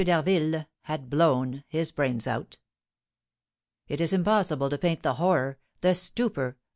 [0.03, 2.57] d'Harville had blown his brains out.
[3.87, 6.59] It is impossible to paint the horror, the stupor, of M.